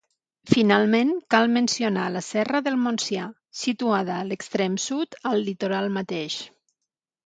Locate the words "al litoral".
5.35-5.91